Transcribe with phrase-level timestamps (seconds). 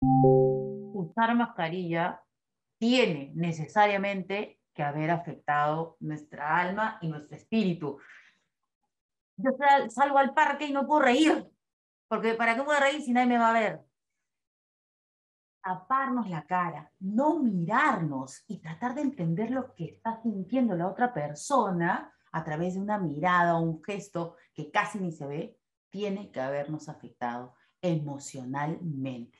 [0.00, 2.22] usar mascarilla
[2.78, 7.98] tiene necesariamente que haber afectado nuestra alma y nuestro espíritu.
[9.36, 9.50] Yo
[9.88, 11.48] salgo al parque y no puedo reír,
[12.08, 13.80] porque ¿para qué voy a reír si nadie me va a ver?
[15.62, 21.12] Taparnos la cara, no mirarnos y tratar de entender lo que está sintiendo la otra
[21.12, 25.58] persona a través de una mirada o un gesto que casi ni se ve,
[25.90, 29.38] tiene que habernos afectado emocionalmente.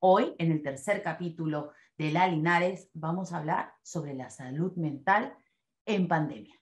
[0.00, 5.36] Hoy, en el tercer capítulo de La Linares, vamos a hablar sobre la salud mental
[5.84, 6.54] en pandemia.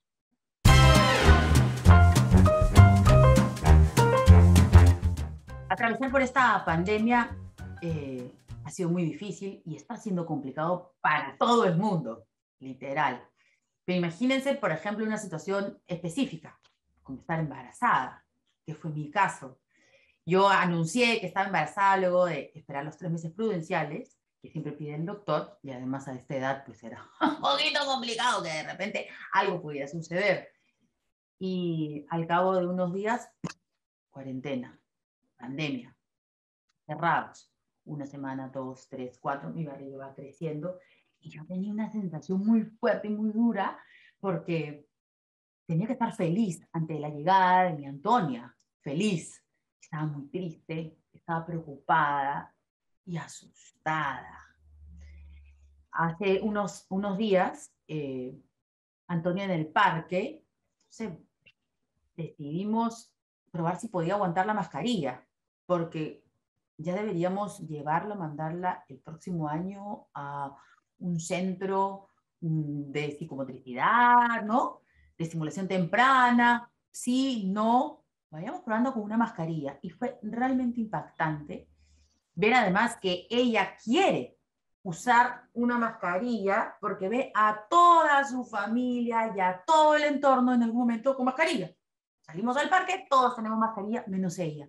[5.68, 7.36] Atravesar por esta pandemia
[7.82, 8.32] eh,
[8.64, 12.26] ha sido muy difícil y está siendo complicado para todo el mundo,
[12.58, 13.22] literal.
[13.84, 16.58] Pero imagínense, por ejemplo, una situación específica,
[17.02, 18.24] como estar embarazada,
[18.64, 19.60] que fue mi caso.
[20.28, 24.96] Yo anuncié que estaba embarazada luego de esperar los tres meses prudenciales, que siempre pide
[24.96, 29.08] el doctor, y además a esta edad pues era un poquito complicado que de repente
[29.32, 30.48] algo pudiera suceder.
[31.38, 33.30] Y al cabo de unos días,
[34.10, 34.76] cuarentena,
[35.36, 35.96] pandemia,
[36.86, 37.52] cerrados,
[37.84, 40.80] una semana, dos, tres, cuatro, mi barriga va creciendo,
[41.20, 43.78] y yo tenía una sensación muy fuerte y muy dura,
[44.18, 44.88] porque
[45.66, 49.45] tenía que estar feliz ante la llegada de mi Antonia, feliz,
[49.96, 52.54] estaba muy triste, estaba preocupada
[53.06, 54.44] y asustada.
[55.90, 58.38] Hace unos, unos días, eh,
[59.08, 60.44] Antonia en el parque,
[62.14, 63.14] decidimos
[63.50, 65.26] probar si podía aguantar la mascarilla,
[65.64, 66.22] porque
[66.76, 70.54] ya deberíamos llevarla, mandarla el próximo año a
[70.98, 74.82] un centro mm, de psicomotricidad, ¿no?
[75.16, 79.78] De estimulación temprana, sí, no, vayamos probando con una mascarilla.
[79.82, 81.68] Y fue realmente impactante
[82.34, 84.38] ver además que ella quiere
[84.82, 90.62] usar una mascarilla porque ve a toda su familia y a todo el entorno en
[90.62, 91.74] algún momento con mascarilla.
[92.20, 94.68] Salimos al parque, todos tenemos mascarilla, menos ella.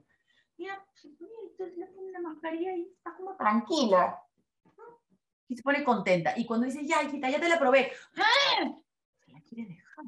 [0.58, 0.84] Mira,
[1.20, 4.24] pone, le pone la mascarilla y está como tranquila.
[5.48, 6.34] Y se pone contenta.
[6.38, 8.72] Y cuando dice, ya, hijita, ya te la probé, ¡Ah!
[9.24, 10.06] se la quiere dejar.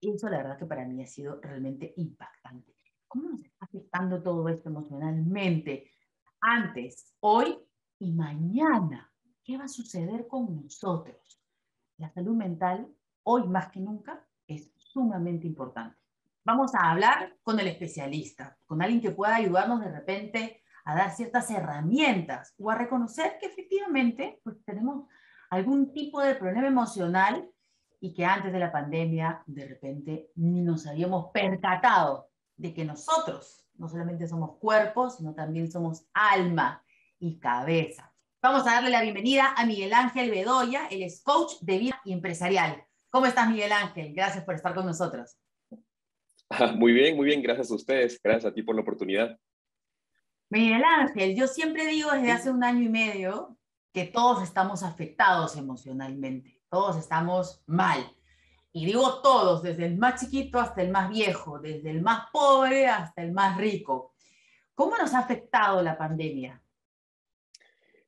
[0.00, 2.74] Eso la verdad que para mí ha sido realmente impactante.
[3.08, 5.90] ¿Cómo nos está afectando todo esto emocionalmente?
[6.40, 7.58] Antes, hoy
[7.98, 9.12] y mañana.
[9.42, 11.42] ¿Qué va a suceder con nosotros?
[11.96, 12.86] La salud mental,
[13.24, 15.96] hoy más que nunca, es sumamente importante.
[16.44, 21.10] Vamos a hablar con el especialista, con alguien que pueda ayudarnos de repente a dar
[21.10, 25.06] ciertas herramientas o a reconocer que efectivamente pues, tenemos
[25.50, 27.50] algún tipo de problema emocional
[28.00, 33.64] y que antes de la pandemia de repente ni nos habíamos percatado de que nosotros
[33.74, 36.84] no solamente somos cuerpo, sino también somos alma
[37.18, 38.12] y cabeza.
[38.40, 42.84] Vamos a darle la bienvenida a Miguel Ángel Bedoya, es coach de vida y empresarial.
[43.10, 44.12] ¿Cómo estás, Miguel Ángel?
[44.14, 45.36] Gracias por estar con nosotros.
[46.76, 49.38] Muy bien, muy bien, gracias a ustedes, gracias a ti por la oportunidad.
[50.50, 53.58] Miguel Ángel, yo siempre digo desde hace un año y medio
[53.92, 58.10] que todos estamos afectados emocionalmente todos estamos mal.
[58.72, 62.86] Y digo todos, desde el más chiquito hasta el más viejo, desde el más pobre
[62.86, 64.14] hasta el más rico.
[64.74, 66.62] ¿Cómo nos ha afectado la pandemia?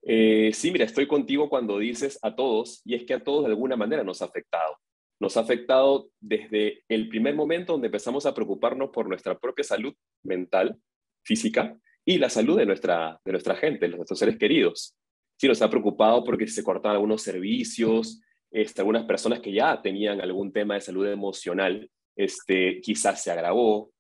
[0.03, 3.51] Eh, sí, mira, estoy contigo cuando dices a todos, y es que a todos de
[3.51, 4.77] alguna manera nos ha afectado.
[5.19, 9.95] Nos ha afectado desde el primer momento donde empezamos a preocuparnos por nuestra propia salud
[10.23, 10.79] mental,
[11.23, 14.97] física, y la salud de nuestra, de nuestra gente, de nuestros seres queridos.
[15.37, 18.21] Sí, nos ha preocupado porque se cortaban algunos servicios,
[18.51, 23.93] este, algunas personas que ya tenían algún tema de salud emocional, este, quizás se agravó,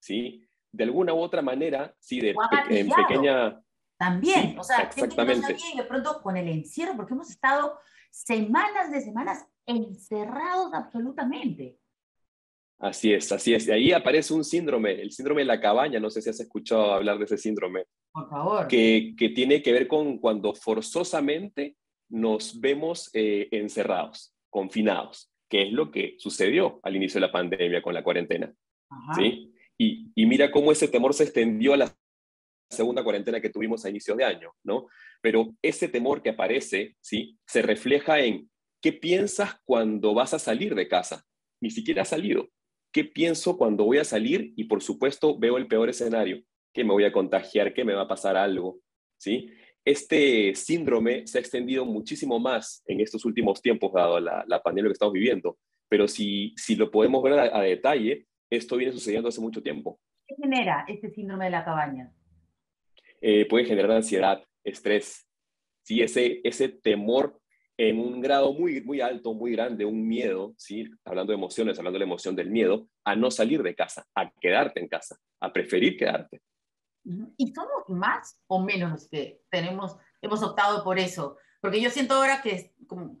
[0.00, 0.42] ¿sí?
[0.72, 2.34] De alguna u otra manera, sí, de,
[2.70, 3.60] en pequeña...
[3.98, 5.56] También, o sea, exactamente.
[5.72, 7.78] y de pronto con el encierro, porque hemos estado
[8.10, 11.78] semanas de semanas encerrados absolutamente.
[12.78, 13.66] Así es, así es.
[13.66, 16.92] Y ahí aparece un síndrome, el síndrome de la cabaña, no sé si has escuchado
[16.92, 17.86] hablar de ese síndrome.
[18.12, 18.68] Por favor.
[18.68, 21.76] Que, que tiene que ver con cuando forzosamente
[22.08, 27.82] nos vemos eh, encerrados, confinados, que es lo que sucedió al inicio de la pandemia
[27.82, 28.52] con la cuarentena.
[29.16, 29.52] ¿sí?
[29.78, 31.96] Y, y, mira cómo ese temor se extendió a la
[32.70, 34.86] segunda cuarentena que tuvimos a inicios de año, ¿no?
[35.20, 37.38] Pero ese temor que aparece, ¿sí?
[37.46, 38.50] Se refleja en
[38.80, 41.24] qué piensas cuando vas a salir de casa.
[41.60, 42.48] Ni siquiera has salido.
[42.92, 44.52] ¿Qué pienso cuando voy a salir?
[44.56, 46.42] Y por supuesto veo el peor escenario,
[46.72, 48.80] que me voy a contagiar, que me va a pasar algo,
[49.18, 49.50] ¿sí?
[49.86, 54.94] Este síndrome se ha extendido muchísimo más en estos últimos tiempos, dado la, pandemia que
[54.94, 55.58] estamos viviendo.
[55.88, 60.00] Pero si, si lo podemos ver a, detalle, esto viene sucediendo hace mucho tiempo.
[60.26, 62.12] ¿Qué genera este síndrome de la cabaña?
[63.20, 65.24] Eh, puede generar ansiedad, estrés,
[65.82, 66.02] ¿sí?
[66.02, 67.40] ese, ese temor
[67.76, 70.90] en un grado muy, muy alto, muy grande, un miedo, ¿sí?
[71.04, 74.32] hablando de emociones, hablando de la emoción del miedo, a no salir de casa, a
[74.40, 76.40] quedarte en casa, a preferir quedarte.
[77.36, 81.36] ¿Y somos más o menos los que tenemos, hemos optado por eso?
[81.60, 83.18] Porque yo siento ahora que, como,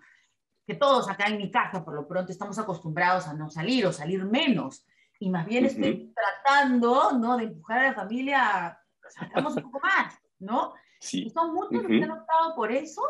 [0.66, 3.92] que todos acá en mi casa, por lo pronto, estamos acostumbrados a no salir o
[3.92, 4.84] salir menos.
[5.20, 7.36] Y más bien estoy tratando ¿no?
[7.36, 10.74] de empujar a la familia a salgamos un poco más, ¿no?
[11.00, 11.24] Sí.
[11.26, 13.02] ¿Y son muchos los que han optado por eso?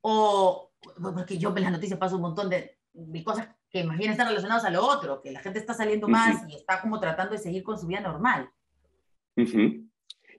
[0.00, 4.10] O, porque yo en las noticias paso un montón de, de cosas que más bien
[4.10, 7.32] están relacionadas a lo otro, que la gente está saliendo más y está como tratando
[7.32, 8.50] de seguir con su vida normal.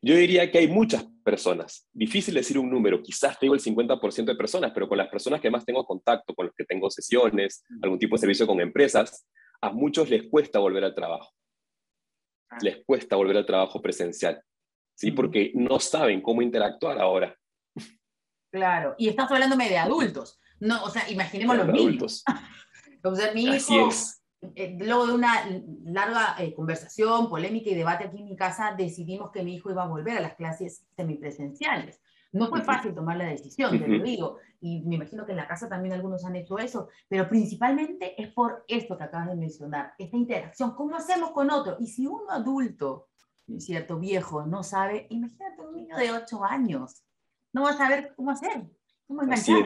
[0.01, 1.87] Yo diría que hay muchas personas.
[1.91, 5.49] Difícil decir un número, quizás tengo el 50% de personas, pero con las personas que
[5.49, 9.27] más tengo contacto, con los que tengo sesiones, algún tipo de servicio con empresas,
[9.61, 11.31] a muchos les cuesta volver al trabajo.
[12.49, 12.57] Ah.
[12.61, 14.41] Les cuesta volver al trabajo presencial,
[14.95, 15.11] ¿sí?
[15.11, 17.35] Porque no saben cómo interactuar ahora.
[18.51, 20.39] Claro, y estás hablándome de adultos.
[20.59, 22.23] No, o sea, imaginemos los niños.
[23.03, 23.89] o sea, mi hijo,
[24.55, 25.31] eh, luego de una
[25.85, 29.83] larga eh, conversación, polémica y debate aquí en mi casa, decidimos que mi hijo iba
[29.83, 32.01] a volver a las clases semipresenciales.
[32.31, 35.47] No fue fácil tomar la decisión, te lo digo, y me imagino que en la
[35.47, 39.93] casa también algunos han hecho eso, pero principalmente es por esto que acabas de mencionar,
[39.97, 41.77] esta interacción, ¿cómo hacemos con otro?
[41.79, 43.07] Y si un adulto,
[43.59, 47.03] cierto, viejo, no sabe, imagínate un niño de 8 años,
[47.53, 48.69] no va a saber cómo hacer,
[49.07, 49.63] cómo enganchar.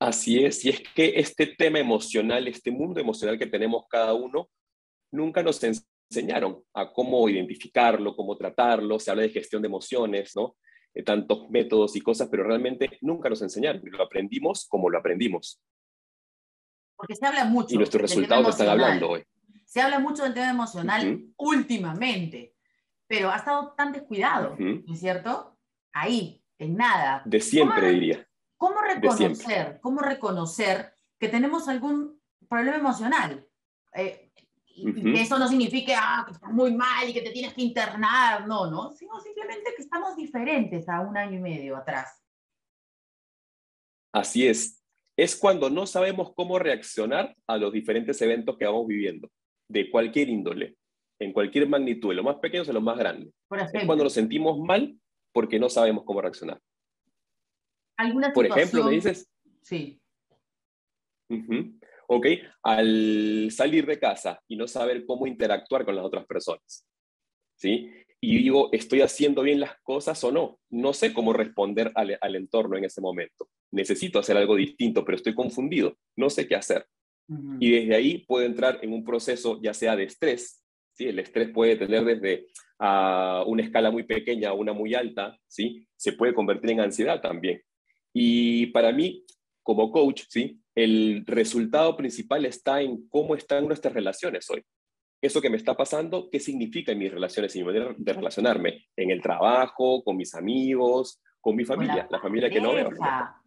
[0.00, 0.64] Así es.
[0.64, 4.48] Y es que este tema emocional, este mundo emocional que tenemos cada uno,
[5.12, 10.56] nunca nos enseñaron a cómo identificarlo, cómo tratarlo, se habla de gestión de emociones, ¿no?
[10.94, 15.60] De tantos métodos y cosas, pero realmente nunca nos enseñaron, lo aprendimos como lo aprendimos.
[16.96, 17.74] Porque se habla mucho.
[17.74, 19.24] Y nuestros resultados están hablando hoy.
[19.64, 22.54] Se habla mucho del tema emocional últimamente,
[23.06, 25.58] pero ha estado tan descuidado, ¿no es cierto?
[25.92, 27.22] Ahí, en nada.
[27.24, 28.27] De siempre, diría.
[28.58, 33.46] ¿Cómo reconocer, cómo reconocer que tenemos algún problema emocional?
[33.94, 34.32] Eh,
[34.66, 37.62] y, que eso no signifique ah, que estás muy mal y que te tienes que
[37.62, 42.22] internar, no, no, sino simplemente que estamos diferentes a un año y medio atrás.
[44.12, 44.82] Así es.
[45.16, 49.28] Es cuando no sabemos cómo reaccionar a los diferentes eventos que vamos viviendo,
[49.68, 50.76] de cualquier índole,
[51.20, 53.32] en cualquier magnitud, de lo más pequeño a lo más grande.
[53.72, 54.96] es cuando nos sentimos mal
[55.32, 56.60] porque no sabemos cómo reaccionar.
[58.32, 59.28] Por ejemplo, me dices.
[59.62, 60.00] Sí.
[62.06, 62.26] Ok,
[62.62, 66.86] al salir de casa y no saber cómo interactuar con las otras personas.
[67.56, 67.90] ¿Sí?
[68.20, 70.58] Y digo, ¿estoy haciendo bien las cosas o no?
[70.70, 73.48] No sé cómo responder al, entorno en ese momento.
[73.70, 75.96] Necesito hacer algo distinto, pero estoy confundido.
[76.16, 76.86] No sé qué hacer.
[77.60, 80.64] Y desde ahí puedo entrar en un proceso ya sea de estrés.
[80.94, 81.08] ¿sí?
[81.08, 82.46] El estrés puede tener desde
[82.78, 85.86] a una escala muy pequeña a una muy alta, ¿sí?
[85.96, 87.60] Se puede convertir en ansiedad también.
[88.20, 89.24] Y para mí,
[89.62, 90.60] como coach, ¿sí?
[90.74, 94.64] el resultado principal está en cómo están nuestras relaciones hoy.
[95.22, 98.86] Eso que me está pasando, ¿qué significa en mis relaciones y mi manera de relacionarme?
[98.96, 102.90] En el trabajo, con mis amigos, con mi familia, la, familia que no veo.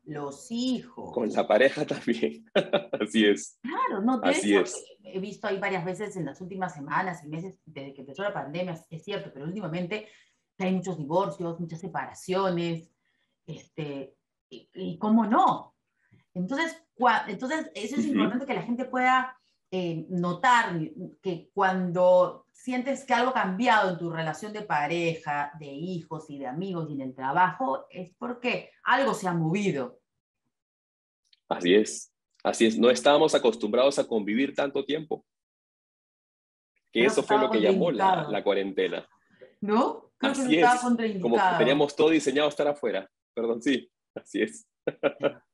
[0.05, 1.11] Los hijos.
[1.13, 2.45] Con la pareja también.
[2.93, 3.59] Así es.
[3.61, 4.81] Claro, no, Así es.
[5.03, 8.33] he visto ahí varias veces en las últimas semanas y meses, desde que empezó la
[8.33, 10.07] pandemia, es cierto, pero últimamente
[10.59, 12.89] hay muchos divorcios, muchas separaciones,
[13.45, 14.15] este,
[14.51, 15.73] y, cómo no.
[16.33, 16.83] Entonces,
[17.27, 19.37] entonces eso es importante que la gente pueda
[19.71, 20.77] eh, notar
[21.21, 26.37] que cuando sientes que algo ha cambiado en tu relación de pareja, de hijos y
[26.37, 29.99] de amigos y en el trabajo, es porque algo se ha movido.
[31.49, 32.77] Así es, así es.
[32.77, 35.25] No estábamos acostumbrados a convivir tanto tiempo.
[36.91, 39.07] Que eso fue lo que llamó la, la cuarentena.
[39.61, 40.11] ¿No?
[40.17, 41.21] Creo así que es.
[41.21, 43.09] Como teníamos todo diseñado estar afuera.
[43.33, 43.89] Perdón, sí.
[44.15, 44.67] Así es.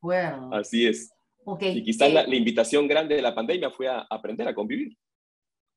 [0.02, 0.50] Bueno.
[0.54, 1.12] Así es.
[1.62, 4.98] Y quizás la, invitación grande de la pandemia fue a aprender a convivir.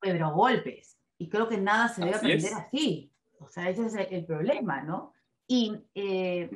[0.01, 0.99] Pero golpes.
[1.19, 3.13] Y creo que nada se debe aprender así.
[3.39, 5.13] O sea, ese es el, problema, ¿no?
[5.47, 6.51] Y eh,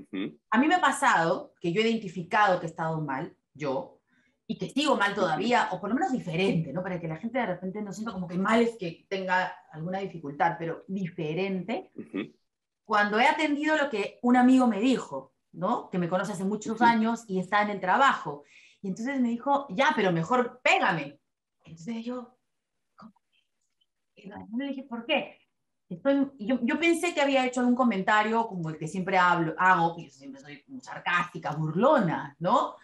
[0.50, 4.00] a mí me ha pasado que yo he identificado que he estado mal, yo,
[4.46, 6.82] y que sigo mal todavía, o por lo menos diferente, ¿no?
[6.82, 10.00] Para que la gente de repente no sienta como que mal es que tenga alguna
[10.00, 11.90] dificultad, pero diferente.
[12.84, 15.88] Cuando he atendido lo que un amigo me dijo, ¿no?
[15.90, 18.44] Que me conoce hace muchos años y está en el trabajo.
[18.82, 21.18] Y entonces me dijo, ya, pero mejor pégame.
[21.64, 22.36] Entonces yo,
[22.96, 23.12] ¿cómo?
[24.14, 25.38] Y le dije, ¿por qué?
[25.88, 29.94] Estoy, yo, yo, pensé que había hecho algún comentario como el que siempre hablo, hago,
[29.94, 32.76] que yo siempre soy sarcástica, burlona, ¿no?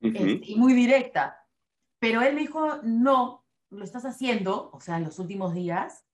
[0.00, 1.44] Este, y muy directa.
[1.98, 6.04] Pero él me dijo, no, lo estás haciendo, o sea, en los últimos días,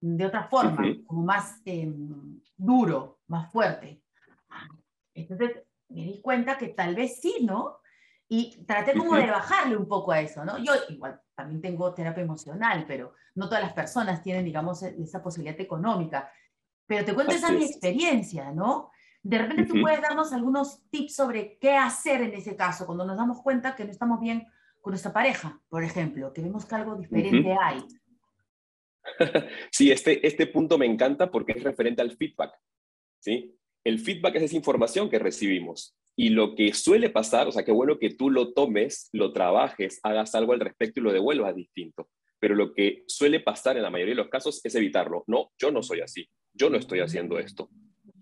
[0.00, 4.03] de otra forma, como más em, duro, más fuerte.
[5.14, 7.78] Entonces me di cuenta que tal vez sí, ¿no?
[8.28, 10.58] Y traté como de bajarle un poco a eso, ¿no?
[10.58, 15.22] Yo igual también tengo terapia emocional, pero no todas las personas tienen, digamos, e, esa
[15.22, 16.30] posibilidad económica.
[16.86, 18.90] Pero te cuento esa mi experiencia, ¿no?
[19.22, 23.16] De repente tú puedes darnos algunos tips sobre qué hacer en ese caso, cuando nos
[23.16, 24.46] damos cuenta que no estamos bien
[24.80, 27.84] con nuestra pareja, por ejemplo, que vemos que algo diferente hay.
[29.70, 32.58] Sí, este, este punto me encanta porque es referente al feedback.
[33.24, 33.56] ¿sí?
[33.84, 35.94] El feedback es esa información que recibimos.
[36.16, 40.00] Y lo que suele pasar, o sea, qué bueno que tú lo tomes, lo trabajes,
[40.02, 42.08] hagas algo al respecto y lo devuelvas distinto.
[42.38, 45.24] Pero lo que suele pasar en la mayoría de los casos es evitarlo.
[45.26, 46.28] No, yo no soy así.
[46.52, 47.68] Yo no estoy haciendo esto.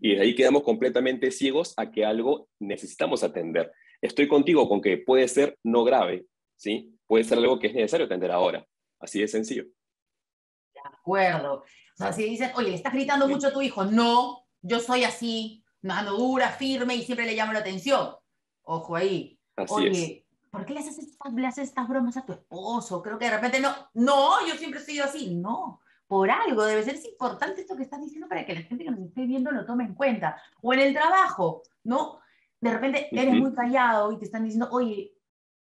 [0.00, 3.70] Y desde ahí quedamos completamente ciegos a que algo necesitamos atender.
[4.00, 6.24] Estoy contigo con que puede ser no grave,
[6.56, 6.96] ¿sí?
[7.06, 8.66] Puede ser algo que es necesario atender ahora.
[8.98, 9.64] Así de sencillo.
[9.64, 11.56] De acuerdo.
[11.58, 15.64] O sea, si dices, oye, estás gritando mucho a tu hijo, no, yo soy así,
[15.82, 18.14] mano dura, firme y siempre le llamo la atención.
[18.62, 19.38] Ojo ahí.
[19.68, 23.02] Oye, ¿por qué le haces, estas, le haces estas bromas a tu esposo?
[23.02, 25.34] Creo que de repente no, no, yo siempre he sido así.
[25.34, 28.84] No, por algo debe ser es importante esto que estás diciendo para que la gente
[28.84, 30.40] que nos esté viendo lo tome en cuenta.
[30.60, 32.20] O en el trabajo, ¿no?
[32.60, 35.12] De repente eres muy callado y te están diciendo, oye,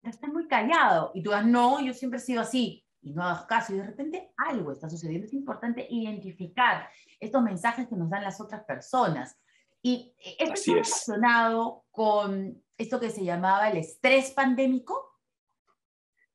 [0.02, 1.12] estás muy callado.
[1.14, 2.84] Y tú vas, no, yo siempre he sido así.
[3.02, 3.74] Y no hagas caso.
[3.74, 5.26] Y de repente algo está sucediendo.
[5.26, 6.88] Es importante identificar
[7.18, 9.38] estos mensajes que nos dan las otras personas.
[9.82, 15.18] Y esto está relacionado con esto que se llamaba el estrés pandémico.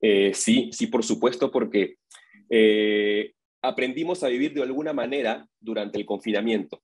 [0.01, 1.97] Eh, sí, sí, por supuesto, porque
[2.49, 6.81] eh, aprendimos a vivir de alguna manera durante el confinamiento.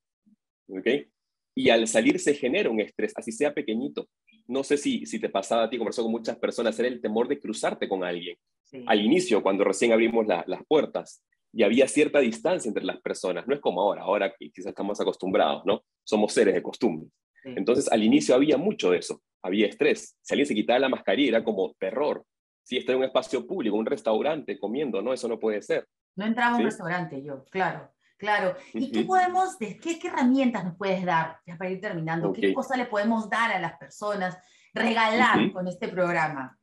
[0.68, 1.10] ¿okay?
[1.56, 4.08] Y al salir se genera un estrés, así sea pequeñito.
[4.48, 7.28] No sé si, si te pasaba a ti, conversó con muchas personas, era el temor
[7.28, 8.38] de cruzarte con alguien.
[8.86, 11.24] Al inicio, cuando recién abrimos las puertas,
[11.54, 13.46] y había cierta distancia entre las personas.
[13.48, 15.84] No es como ahora, ahora quizás estamos acostumbrados, ¿no?
[16.04, 17.10] Somos seres de costumbre.
[17.44, 20.18] Entonces, al inicio había mucho de eso, había estrés.
[20.22, 22.24] Si alguien se quitaba la mascarilla era como terror.
[22.64, 25.88] Si está en un espacio público, un restaurante, comiendo, no, eso no puede ser.
[26.16, 28.56] No entraba a un restaurante yo, claro, claro.
[28.74, 32.32] ¿Y qué podemos, qué, qué, herramientas nos puedes dar, ya para ir terminando?
[32.32, 34.38] ¿Qué cosa le podemos dar a las personas,
[34.74, 36.60] regalar con este programa?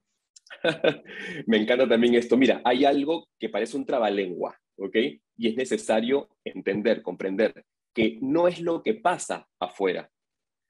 [1.47, 2.37] Me encanta también esto.
[2.37, 4.97] Mira, hay algo que parece un trabalengua, ¿ok?
[5.37, 7.65] Y es necesario entender, comprender
[7.95, 10.11] que no es lo que pasa afuera,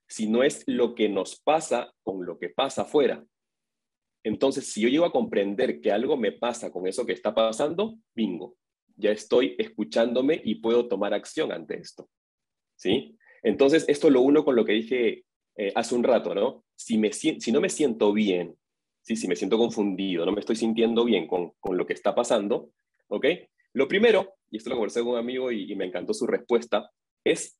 [0.08, 3.25] sino es lo que nos pasa con lo que pasa afuera.
[4.25, 7.97] Entonces, si yo llego a comprender que algo me pasa con eso que está pasando,
[8.14, 8.56] bingo,
[8.97, 12.08] ya estoy escuchándome y puedo tomar acción ante esto.
[12.76, 13.16] ¿Sí?
[13.42, 15.25] Entonces, esto lo uno con lo que dije
[15.56, 16.64] eh, hace un rato, ¿no?
[16.76, 18.56] Si, me, si no me siento bien,
[19.02, 19.17] ¿sí?
[19.17, 22.71] si me siento confundido, no me estoy sintiendo bien con, con lo que está pasando,
[23.09, 23.26] ¿ok?
[23.73, 26.90] Lo primero, y esto lo conversé con un amigo y, me encantó su respuesta,
[27.25, 27.59] es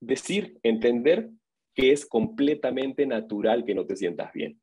[0.00, 1.30] decir, entender
[1.74, 4.60] que es completamente natural que no te sientas bien.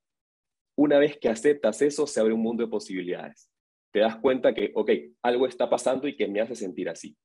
[0.75, 3.49] Una vez que aceptas eso, se abre un mundo de posibilidades.
[3.91, 4.91] Te das cuenta que, ok,
[5.23, 7.17] algo está pasando y que me hace sentir así.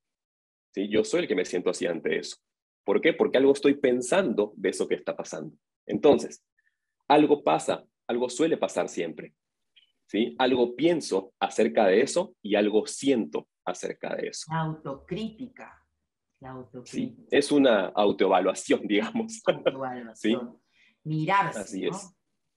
[0.73, 0.88] ¿Sí?
[0.88, 2.37] Yo soy el que me siento así ante eso.
[2.85, 3.12] ¿Por qué?
[3.12, 5.56] Porque algo estoy pensando de eso que está pasando.
[5.87, 6.42] Entonces,
[7.09, 9.34] algo pasa, algo suele pasar siempre.
[10.06, 10.34] ¿sí?
[10.38, 14.46] Algo pienso acerca de eso y algo siento acerca de eso.
[14.50, 15.82] La autocrítica.
[16.40, 17.23] La autocrítica.
[17.23, 19.42] Sí, es una autoevaluación, digamos.
[19.46, 20.58] Autoevaluación.
[21.04, 21.61] Mirarse.
[21.61, 22.14] Así es.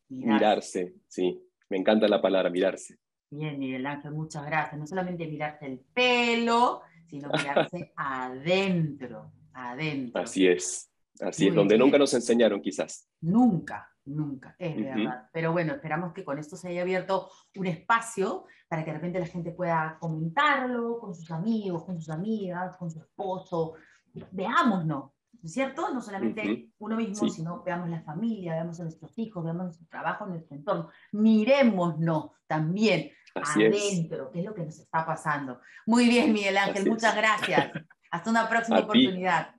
[0.09, 0.95] Mirarse.
[1.07, 1.43] sí.
[1.69, 2.97] Me encanta la palabra mirarse.
[3.29, 4.79] Bien, Miguel Ángel, muchas gracias.
[4.79, 10.21] No solamente mirarse el pelo, sino mirarse adentro, adentro.
[10.21, 10.89] Así es,
[11.19, 13.09] así es, donde nunca nos enseñaron quizás.
[13.19, 15.29] Nunca, Nunca, es verdad.
[15.33, 19.19] Pero bueno, esperamos que con esto se haya abierto un espacio para que de repente
[19.19, 23.73] la gente pueda comentarlo con sus amigos, con sus amigas, con su esposo.
[24.31, 25.93] Veámonos, ¿no es cierto?
[25.93, 30.25] No solamente uno mismo, sino veamos la familia, veamos a nuestros hijos, veamos nuestro trabajo,
[30.25, 30.89] nuestro entorno.
[31.11, 35.59] Miremosnos también adentro, qué es lo que nos está pasando.
[35.85, 37.71] Muy bien, Miguel Ángel, muchas gracias.
[38.11, 39.53] Hasta una próxima oportunidad.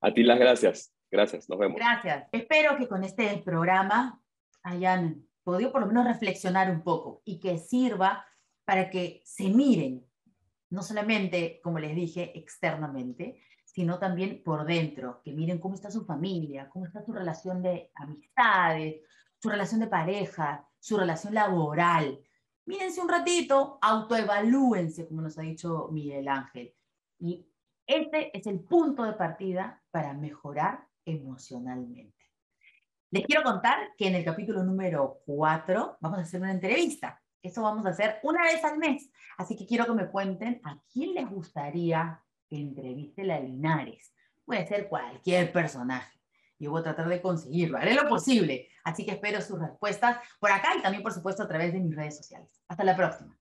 [0.00, 0.92] A ti las gracias.
[1.10, 1.76] Gracias, nos vemos.
[1.76, 2.28] Gracias.
[2.32, 4.22] Espero que con este programa
[4.62, 8.24] hayan podido por lo menos reflexionar un poco y que sirva
[8.64, 10.06] para que se miren,
[10.70, 16.04] no solamente, como les dije, externamente, sino también por dentro, que miren cómo está su
[16.04, 19.00] familia, cómo está su relación de amistades,
[19.38, 22.20] su relación de pareja, su relación laboral.
[22.66, 26.74] Mírense un ratito, autoevalúense, como nos ha dicho Miguel Ángel.
[27.18, 27.48] Y
[27.86, 32.20] este es el punto de partida para mejorar emocionalmente.
[33.10, 37.20] Les quiero contar que en el capítulo número 4 vamos a hacer una entrevista.
[37.42, 39.10] Eso vamos a hacer una vez al mes.
[39.36, 44.14] Así que quiero que me cuenten a quién les gustaría que entreviste la Linares.
[44.44, 46.20] Puede ser cualquier personaje.
[46.58, 48.68] Yo voy a tratar de conseguirlo, haré lo posible.
[48.84, 51.96] Así que espero sus respuestas por acá y también, por supuesto, a través de mis
[51.96, 52.62] redes sociales.
[52.68, 53.39] Hasta la próxima.